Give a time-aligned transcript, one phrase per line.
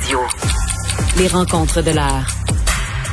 [0.00, 0.18] Radio.
[1.16, 2.26] Les rencontres de l'heure.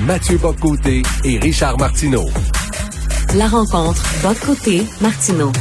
[0.01, 2.29] Mathieu Boccoté et Richard Martineau.
[3.35, 5.51] La rencontre Bocoté Martineau.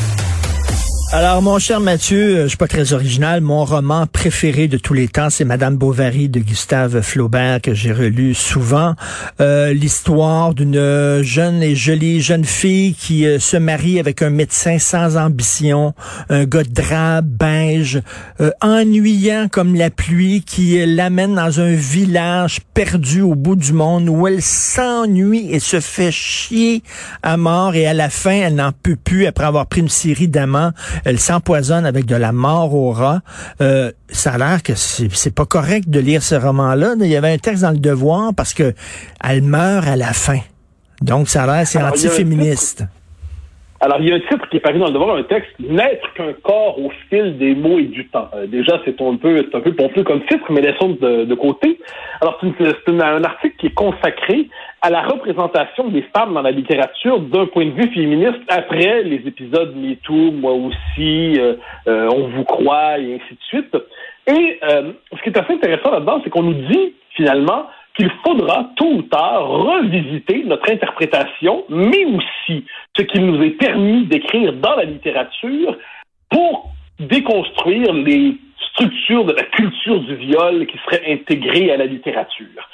[1.17, 3.41] Alors, mon cher Mathieu, je suis pas très original.
[3.41, 7.93] Mon roman préféré de tous les temps, c'est Madame Bovary de Gustave Flaubert que j'ai
[7.93, 8.97] relu souvent.
[9.41, 14.81] Euh, L'histoire d'une jeune et jolie jeune fille qui euh, se marie avec un médecin
[14.81, 15.95] sans ambition,
[16.31, 18.03] un gars drabe, beige,
[18.41, 24.09] euh, ennuyant comme la pluie, qui l'amène dans un village perdu au bout du monde
[24.09, 26.83] où elle s'ennuie et se fait chier
[27.23, 30.27] à mort et à la fin, elle n'en peut plus après avoir pris une série
[30.27, 30.73] d'amants
[31.05, 33.21] elle s'empoisonne avec de la mort au rat.
[33.61, 36.95] Euh, ça a l'air que c'est pas correct de lire ce roman-là.
[37.01, 38.75] Il y avait un texte dans le Devoir parce que
[39.23, 40.41] elle meurt à la fin.
[41.03, 42.85] Donc ça a l'air c'est anti-féministe.
[43.85, 46.11] Alors, il y a un titre qui est paru dans le devoir, un texte, N'être
[46.15, 48.31] qu'un corps au fil des mots et du temps.
[48.35, 51.35] Euh, déjà, c'est un peu, c'est un peu pompeux comme titre, mais laissons de, de
[51.35, 51.79] côté.
[52.23, 54.49] Alors, c'est un article qui est consacré
[54.81, 59.21] à la représentation des femmes dans la littérature d'un point de vue féministe après les
[59.27, 63.77] épisodes MeToo, moi aussi, euh, euh, On vous croit, et ainsi de suite.
[64.27, 67.67] Et ce qui est assez intéressant là-dedans, c'est qu'on nous dit, finalement,
[67.97, 72.65] qu'il faudra tôt ou tard revisiter notre interprétation, mais aussi
[72.97, 75.77] ce qu'il nous est permis d'écrire dans la littérature
[76.31, 78.37] pour déconstruire les
[78.71, 82.69] structures de la culture du viol qui seraient intégrées à la littérature.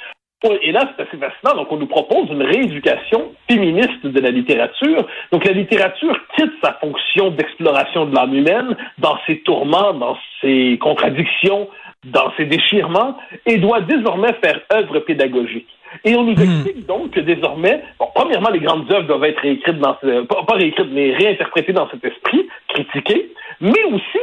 [0.63, 1.55] Et là, c'est assez fascinant.
[1.55, 5.05] Donc, on nous propose une rééducation féministe de la littérature.
[5.31, 10.79] Donc, la littérature quitte sa fonction d'exploration de l'âme humaine dans ses tourments, dans ses
[10.81, 11.69] contradictions,
[12.05, 15.67] dans ses déchirements et doit désormais faire œuvre pédagogique.
[16.03, 16.41] Et on nous hmm.
[16.41, 20.43] explique donc que désormais, bon, premièrement, les grandes œuvres doivent être réécrites dans ce, pas,
[20.43, 24.19] pas réécrites, mais réinterprétées dans cet esprit, critiquées, mais aussi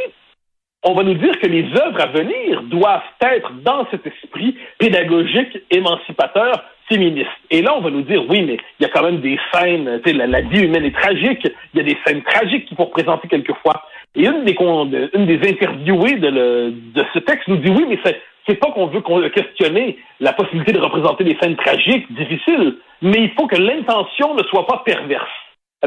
[0.84, 5.58] on va nous dire que les œuvres à venir doivent être dans cet esprit pédagogique,
[5.70, 7.28] émancipateur, féministe.
[7.50, 10.00] Et là, on va nous dire, oui, mais il y a quand même des scènes,
[10.04, 13.28] la, la vie humaine est tragique, il y a des scènes tragiques qu'il faut représenter
[13.28, 13.82] quelquefois.
[14.18, 18.88] Et une des, interviewées de, ce texte nous dit, oui, mais c'est, c'est pas qu'on
[18.88, 24.34] veut questionner la possibilité de représenter des scènes tragiques, difficiles, mais il faut que l'intention
[24.34, 25.30] ne soit pas perverse.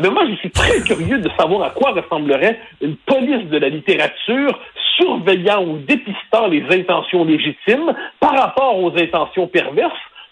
[0.01, 3.67] Eh moi, je suis très curieux de savoir à quoi ressemblerait une police de la
[3.67, 4.57] littérature
[4.97, 9.91] surveillant ou dépistant les intentions légitimes par rapport aux intentions perverses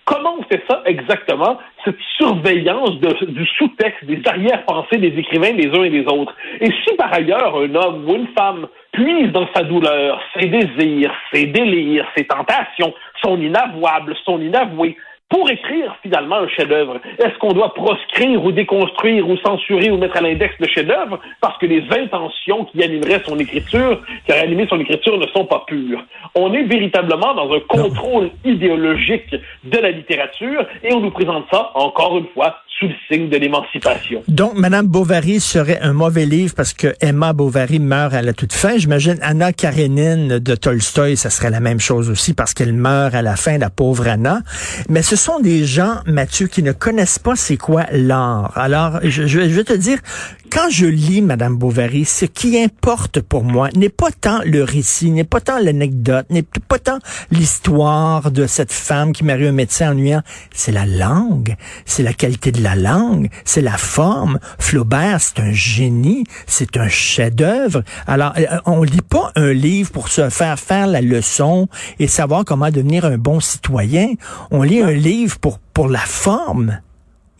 [0.10, 5.84] Comment on fait ça exactement, cette surveillance du sous-texte, des arrière-pensées des écrivains les uns
[5.84, 6.36] et les autres?
[6.60, 11.14] Et si par ailleurs un homme ou une femme puise dans sa douleur, ses désirs,
[11.32, 12.92] ses délires, ses tentations,
[13.24, 14.98] son inavouable, son inavoué,
[15.30, 20.18] pour écrire finalement un chef-d'œuvre, est-ce qu'on doit proscrire ou déconstruire ou censurer ou mettre
[20.18, 24.66] à l'index le chef-d'œuvre parce que les intentions qui animeraient son écriture, qui auraient animé
[24.70, 26.04] son écriture, ne sont pas pures?
[26.34, 31.72] On est véritablement dans un contrôle idéologique de la littérature et on nous présente ça,
[31.76, 34.24] encore une fois, sous le signe de l'émancipation.
[34.28, 38.54] Donc, Madame Bovary serait un mauvais livre parce que Emma Bovary meurt à la toute
[38.54, 38.78] fin.
[38.78, 43.22] J'imagine Anna Karenine de Tolstoï, ça serait la même chose aussi parce qu'elle meurt à
[43.22, 44.40] la fin, la pauvre Anna.
[44.88, 48.58] Mais ce sont des gens, Mathieu, qui ne connaissent pas c'est quoi l'art.
[48.58, 50.00] Alors, je, vais te dire,
[50.50, 55.12] quand je lis Madame Bovary, ce qui importe pour moi n'est pas tant le récit,
[55.12, 57.00] n'est pas tant l'anecdote, n'est pas tant
[57.32, 60.22] l'histoire de cette femme qui marie un médecin ennuyant,
[60.52, 61.56] c'est la langue,
[61.86, 64.40] c'est la qualité de la langue, c'est la forme.
[64.58, 67.84] Flaubert, c'est un génie, c'est un chef-d'œuvre.
[68.08, 71.68] Alors, euh, on lit pas un livre pour se faire faire la leçon
[72.00, 74.14] et savoir comment devenir un bon citoyen.
[74.52, 76.80] On lit un livre pour pour la forme.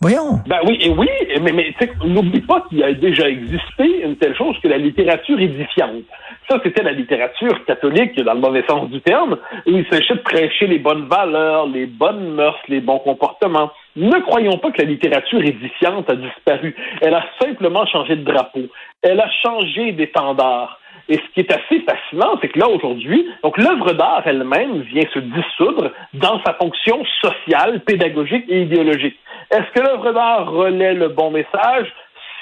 [0.02, 0.40] Voyons.
[0.46, 1.08] Ben oui, et oui,
[1.42, 1.74] mais, mais
[2.06, 6.04] n'oublie pas qu'il y a déjà existé une telle chose que la littérature édifiante.
[6.48, 10.20] Ça, c'était la littérature catholique, dans le mauvais sens du terme, où il s'agissait de
[10.20, 13.70] prêcher les bonnes valeurs, les bonnes mœurs, les bons comportements.
[13.94, 16.74] Ne croyons pas que la littérature édifiante a disparu.
[17.02, 18.62] Elle a simplement changé de drapeau.
[19.02, 20.79] Elle a changé d'étendard.
[21.10, 25.02] Et ce qui est assez fascinant, c'est que là, aujourd'hui, donc l'œuvre d'art elle-même vient
[25.12, 29.16] se dissoudre dans sa fonction sociale, pédagogique et idéologique.
[29.50, 31.92] Est-ce que l'œuvre d'art relaie le bon message?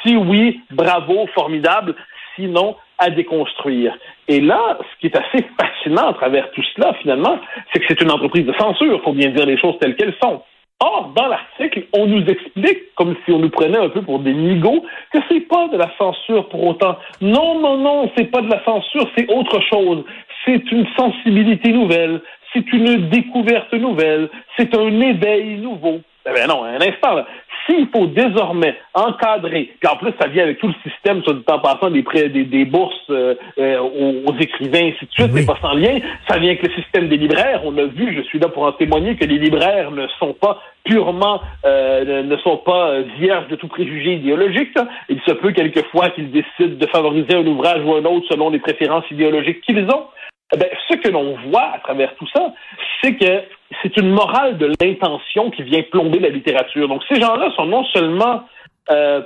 [0.02, 1.94] Si oui, bravo, formidable.
[2.36, 3.96] Sinon, à déconstruire.
[4.28, 7.38] Et là, ce qui est assez fascinant à travers tout cela, finalement,
[7.72, 10.42] c'est que c'est une entreprise de censure, faut bien dire les choses telles qu'elles sont.
[10.80, 14.32] Or, dans l'article, on nous explique, comme si on nous prenait un peu pour des
[14.32, 16.96] nigauds, que c'est pas de la censure pour autant.
[17.20, 20.04] Non, non, non, c'est pas de la censure, c'est autre chose.
[20.44, 22.20] C'est une sensibilité nouvelle,
[22.52, 26.00] c'est une découverte nouvelle, c'est un éveil nouveau.
[26.28, 27.24] Eh bien non, un instant.
[27.68, 31.42] S'il faut désormais encadrer, puis en plus ça vient avec tout le système, soit du
[31.42, 35.46] temps passant, des, prêts, des, des bourses euh, euh, aux, écrivains, ainsi de suite, c'est
[35.46, 35.98] pas sans lien,
[36.28, 37.62] ça vient avec le système des libraires.
[37.64, 40.60] On a vu, je suis là pour en témoigner, que les libraires ne sont pas
[40.84, 44.76] purement, euh, ne sont pas vierges de tout préjugé idéologique.
[45.08, 48.58] Il se peut quelquefois qu'ils décident de favoriser un ouvrage ou un autre selon les
[48.58, 50.06] préférences idéologiques qu'ils ont.
[50.54, 52.54] Eh ben, ce que l'on voit à travers tout ça,
[53.02, 53.42] c'est que
[53.82, 56.88] c'est une morale de l'intention qui vient plomber la littérature.
[56.88, 58.44] Donc, ces gens-là sont non seulement,
[58.90, 59.22] euh,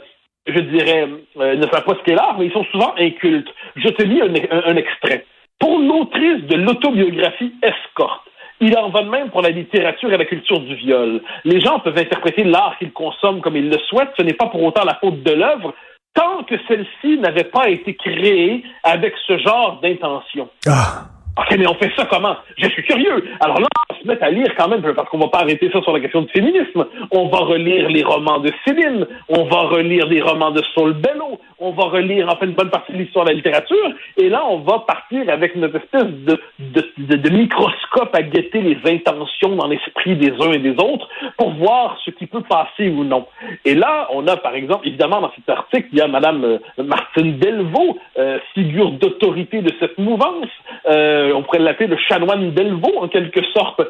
[0.46, 1.08] je dirais,
[1.38, 3.48] euh, ne savent pas ce qu'est l'art, mais ils sont souvent incultes.
[3.76, 5.24] Je te lis un, extrait.
[5.58, 8.28] Pour l'autrice de l'autobiographie Escorte,
[8.60, 11.20] il en va de même pour la littérature et la culture du viol.
[11.44, 14.12] Les gens peuvent interpréter l'art qu'ils consomment comme ils le souhaitent.
[14.16, 15.74] Ce n'est pas pour autant la faute de l'œuvre,
[16.14, 20.48] tant que celle-ci n'avait pas été créée avec ce genre d'intention.
[20.68, 21.06] Ah.
[21.38, 22.36] OK, mais on fait ça comment?
[22.58, 23.24] Je suis curieux.
[23.40, 23.68] Alors là,
[24.02, 26.22] se mettre à lire quand même, parce qu'on va pas arrêter ça sur la question
[26.22, 26.86] du féminisme.
[27.10, 31.38] On va relire les romans de Céline, on va relire des romans de Saul Bellow,
[31.58, 34.42] on va relire en fait une bonne partie de l'histoire de la littérature, et là,
[34.48, 40.32] on va partir avec une espèce de, microscope à guetter les intentions dans l'esprit des
[40.40, 41.08] uns et des autres
[41.38, 43.26] pour voir ce qui peut passer ou non.
[43.64, 46.58] Et là, on a, par exemple, évidemment, dans cet article, il y a Madame euh,
[46.78, 50.48] Martine Delvaux, euh, figure d'autorité de cette mouvance,
[50.88, 53.80] euh, on pourrait l'appeler le chanoine Delvaux, en quelque sorte,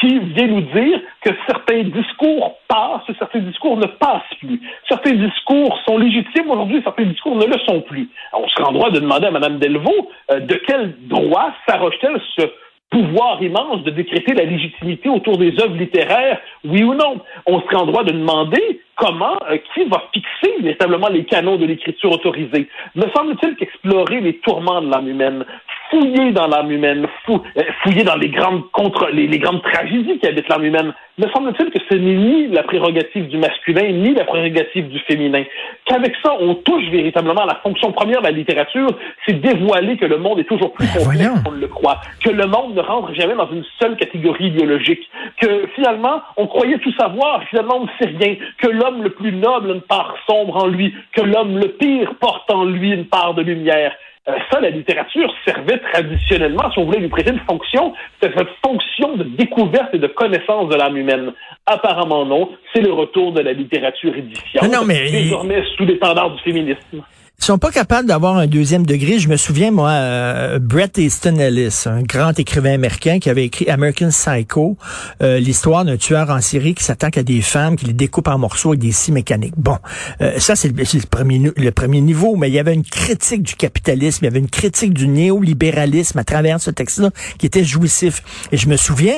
[0.00, 4.60] qui vient nous dire que certains discours passent, certains discours ne passent plus.
[4.88, 8.08] Certains discours sont légitimes aujourd'hui, certains discours ne le sont plus.
[8.32, 12.46] On serait en droit de demander à Mme Delvaux euh, de quel droit s'arroge-t-elle ce
[12.90, 17.20] pouvoir immense de décréter la légitimité autour des œuvres littéraires, oui ou non?
[17.46, 21.66] On serait en droit de demander comment, euh, qui va fixer véritablement les canons de
[21.66, 22.68] l'écriture autorisée.
[22.94, 25.44] Me semble-t-il qu'explorer les tourments de l'âme humaine,
[25.90, 30.18] fouiller dans l'âme humaine, fou, euh, fouiller dans les grandes contre, les, les grandes tragédies
[30.18, 30.92] qui habitent l'âme humaine.
[31.18, 35.42] Me semble-t-il que ce n'est ni la prérogative du masculin, ni la prérogative du féminin.
[35.84, 38.88] Qu'avec ça, on touche véritablement à la fonction première de la littérature,
[39.26, 42.46] c'est dévoiler que le monde est toujours plus ben, complexe qu'on le croit, que le
[42.46, 45.08] monde ne rentre jamais dans une seule catégorie idéologique,
[45.40, 49.32] que finalement, on croyait tout savoir, finalement, on ne sait rien, que l'homme le plus
[49.32, 53.06] noble a une part sombre en lui, que l'homme le pire porte en lui une
[53.06, 53.92] part de lumière.
[54.28, 58.48] Euh, ça, la littérature servait traditionnellement, si on voulait lui prêter une fonction, c'était cette
[58.62, 61.32] fonction de découverte et de connaissance de l'âme humaine.
[61.64, 66.32] Apparemment non, c'est le retour de la littérature édifiante, non, mais désormais sous les standards
[66.32, 67.02] du féminisme.
[67.40, 69.20] Ils sont pas capables d'avoir un deuxième degré.
[69.20, 73.70] Je me souviens, moi, euh, Bret Easton Ellis, un grand écrivain américain qui avait écrit
[73.70, 74.76] American Psycho,
[75.22, 78.38] euh, l'histoire d'un tueur en série qui s'attaque à des femmes, qui les découpe en
[78.38, 79.54] morceaux avec des scies mécaniques.
[79.56, 79.78] Bon,
[80.20, 83.54] euh, ça, c'est le, premier, le premier niveau, mais il y avait une critique du
[83.54, 88.22] capitalisme, il y avait une critique du néolibéralisme à travers ce texte-là qui était jouissif.
[88.50, 89.14] Et je me souviens,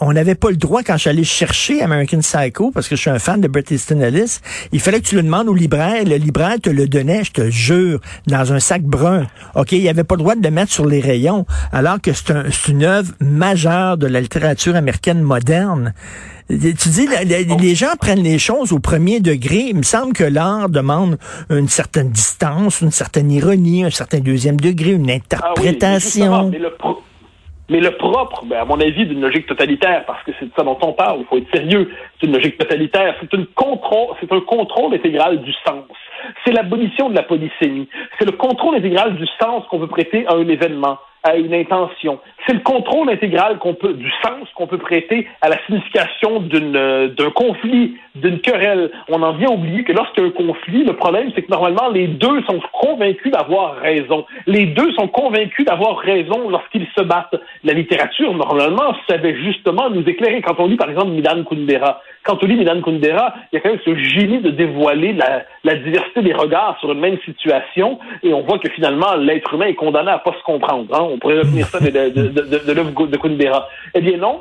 [0.00, 3.18] on n'avait pas le droit, quand j'allais chercher American Psycho, parce que je suis un
[3.18, 4.38] fan de Bret Easton Ellis,
[4.72, 8.52] il fallait que tu le demandes au libraire, le libraire te le donnait, jure, dans
[8.52, 9.26] un sac brun.
[9.54, 12.30] OK, il avait pas le droit de le mettre sur les rayons, alors que c'est
[12.30, 15.94] un, une œuvre majeure de la littérature américaine moderne.
[16.48, 17.06] Tu dis,
[17.60, 19.66] les gens prennent les choses au premier degré.
[19.68, 21.16] Il me semble que l'art demande
[21.48, 26.50] une certaine distance, une certaine ironie, un certain deuxième degré, une interprétation.
[26.50, 26.58] Mais
[27.78, 30.78] le propre, ben, à mon avis, d'une logique totalitaire, parce que c'est de ça dont
[30.82, 31.88] on parle, il faut être sérieux,
[32.18, 35.84] c'est une logique totalitaire, c'est c'est un contrôle intégral du sens.
[36.44, 37.88] C'est l'abolition de la polysémie.
[38.18, 42.18] C'est le contrôle intégral du sens qu'on veut prêter à un événement à une intention.
[42.46, 47.08] C'est le contrôle intégral qu'on peut, du sens qu'on peut prêter à la signification euh,
[47.08, 48.90] d'un conflit, d'une querelle.
[49.08, 51.88] On en vient oublier que lorsqu'il y a un conflit, le problème, c'est que normalement,
[51.88, 54.24] les deux sont convaincus d'avoir raison.
[54.46, 57.36] Les deux sont convaincus d'avoir raison lorsqu'ils se battent.
[57.64, 60.42] La littérature, normalement, savait justement nous éclairer.
[60.42, 63.60] Quand on lit, par exemple, Midan Kundera, quand on lit Midan Kundera, il y a
[63.60, 65.14] quand même ce génie de dévoiler
[65.64, 69.66] la, diversité des regards sur une même situation, et on voit que finalement, l'être humain
[69.66, 70.86] est condamné à pas se comprendre.
[70.94, 73.68] Hein on pourrait retenir ça de, de, de, de l'œuvre de Kundera.
[73.94, 74.40] Eh bien non,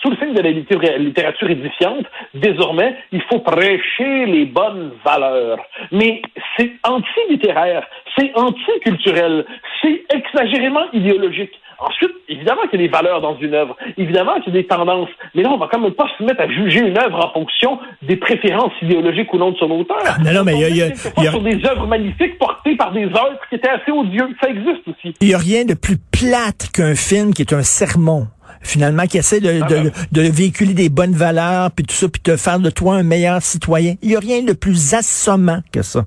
[0.00, 0.50] sous le signe de la
[0.98, 5.58] littérature édifiante, désormais, il faut prêcher les bonnes valeurs.
[5.90, 6.22] Mais
[6.56, 9.44] c'est anti-littéraire, c'est anti-culturel,
[9.82, 11.52] c'est exagérément idéologique.
[11.78, 14.66] Ensuite, évidemment qu'il y a des valeurs dans une œuvre, évidemment qu'il y a des
[14.66, 17.32] tendances, mais là, on va quand même pas se mettre à juger une œuvre en
[17.32, 19.98] fonction des préférences idéologiques ou non de son auteur.
[20.24, 23.04] non, non, mais il y a, y a, sur des œuvres magnifiques portées par des
[23.04, 24.28] œuvres qui étaient assez odieux.
[24.40, 25.14] Ça existe aussi.
[25.20, 28.28] Il n'y a rien de plus plate qu'un film qui est un sermon
[28.62, 32.36] finalement, qui essaie de, de, de, véhiculer des bonnes valeurs, puis tout ça, puis de
[32.36, 33.94] faire de toi un meilleur citoyen.
[34.02, 36.04] Il n'y a rien de plus assommant que ça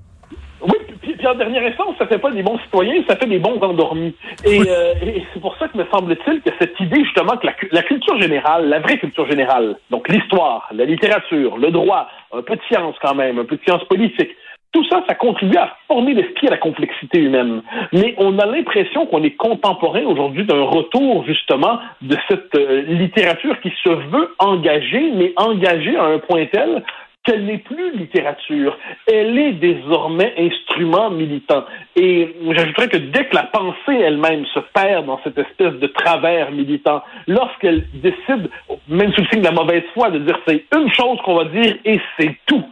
[1.30, 4.16] en dernière instance, ça fait pas des bons citoyens, ça fait des bons endormis.
[4.46, 7.54] Et, euh, et c'est pour ça que me semble-t-il que cette idée justement que la,
[7.72, 12.56] la, culture générale, la vraie culture générale, donc l'histoire, la littérature, le droit, un peu
[12.56, 14.30] de science quand même, un peu de science politique,
[14.72, 17.62] tout ça, ça contribue à former l'esprit à la complexité humaine.
[17.92, 23.60] Mais on a l'impression qu'on est contemporain aujourd'hui d'un retour justement de cette euh, littérature
[23.62, 26.84] qui se veut engagée, mais engagée à un point tel
[27.24, 31.66] qu'elle n'est plus littérature, elle est désormais instrument militant.
[31.96, 36.52] Et j'ajouterais que dès que la pensée elle-même se perd dans cette espèce de travers
[36.52, 38.50] militant, lorsqu'elle décide,
[38.88, 41.46] même sous le signe de la mauvaise foi, de dire c'est une chose qu'on va
[41.46, 42.64] dire et c'est tout,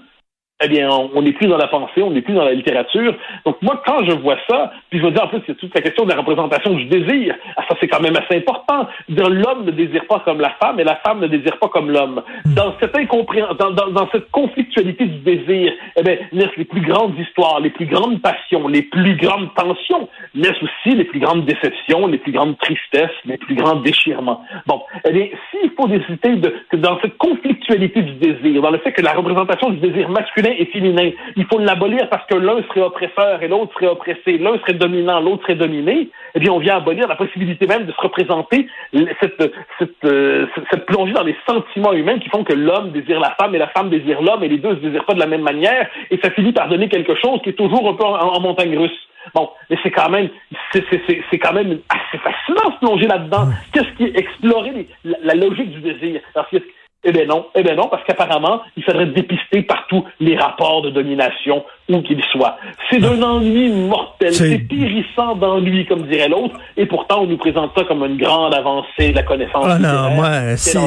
[0.64, 3.14] eh bien, on n'est plus dans la pensée, on n'est plus dans la littérature.
[3.46, 5.82] Donc moi, quand je vois ça, puis je veux dire en plus, c'est toute la
[5.82, 7.36] question de la représentation du désir.
[7.56, 8.88] Ah, ça, c'est quand même assez important.
[9.08, 12.24] L'homme ne désire pas comme la femme et la femme ne désire pas comme l'homme.
[12.46, 17.18] Dans cette dans, dans, dans, cette conflictualité du désir, eh bien, naissent les plus grandes
[17.20, 22.08] histoires, les plus grandes passions, les plus grandes tensions, naissent aussi les plus grandes déceptions,
[22.08, 24.42] les plus grandes tristesses, les plus grands déchirements.
[24.66, 28.80] Bon, eh bien, s'il faut décider de, que dans cette conflictualité du désir, dans le
[28.80, 31.12] fait que la représentation du désir masculin et féminin.
[31.36, 35.20] Il faut l'abolir parce que l'un serait oppresseur et l'autre serait oppressé, l'un serait dominant,
[35.20, 36.10] l'autre serait dominé.
[36.36, 40.86] Eh bien, on vient abolir la possibilité même de se représenter cette, cette, euh, cette
[40.86, 43.90] plongée dans les sentiments humains qui font que l'homme désire la femme et la femme
[43.90, 46.30] désire l'homme et les deux ne se désirent pas de la même manière et ça
[46.32, 49.08] finit par donner quelque chose qui est toujours un peu en, montagne russe.
[49.34, 50.30] Bon, mais c'est quand même,
[50.72, 53.48] c'est quand même assez fascinant de se plonger là-dedans.
[53.74, 56.22] Qu'est-ce qui est explorer la, la, logique du désir?
[56.34, 56.48] Alors,
[57.08, 60.90] eh bien non, eh bien non, parce qu'apparemment, il faudrait dépister partout les rapports de
[60.90, 62.58] domination, où qu'ils soient.
[62.90, 67.72] C'est d'un ennui mortel, c'est périssant d'ennui, comme dirait l'autre, et pourtant on nous présente
[67.76, 69.66] ça comme une grande avancée de la connaissance.
[69.68, 70.78] Ah non, moi, c'est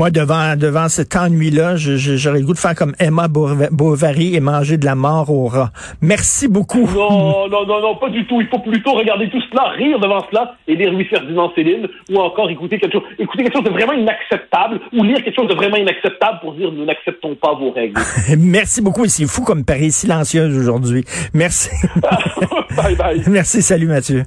[0.00, 4.78] moi, devant, devant cet ennui-là, j'aurais le goût de faire comme Emma Bovary et manger
[4.78, 5.72] de la mort au rat.
[6.00, 6.88] Merci beaucoup.
[6.94, 8.40] Non, non, non, non, pas du tout.
[8.40, 12.18] Il faut plutôt regarder tout cela, rire devant cela et lire Louis Ferdinand Céline ou
[12.18, 15.54] encore écouter quelque chose, écouter quelque chose de vraiment inacceptable ou lire quelque chose de
[15.54, 18.00] vraiment inacceptable pour dire nous n'acceptons pas vos règles.
[18.38, 19.06] Merci beaucoup.
[19.06, 19.90] C'est fou comme Paris
[20.30, 21.04] silencieuse aujourd'hui.
[21.34, 21.70] Merci.
[22.76, 23.22] bye bye.
[23.26, 23.62] Merci.
[23.62, 24.24] Salut Mathieu.